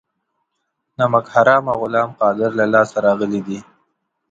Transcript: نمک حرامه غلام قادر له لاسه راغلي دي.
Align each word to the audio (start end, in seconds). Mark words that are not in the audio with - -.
نمک 0.97 1.25
حرامه 1.33 1.73
غلام 1.81 2.09
قادر 2.19 2.49
له 2.59 2.65
لاسه 2.73 2.97
راغلي 3.05 3.41
دي. 3.47 3.59